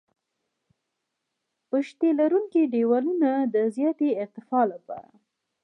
[1.69, 5.19] پشتي لرونکي دیوالونه د زیاتې ارتفاع لپاره دي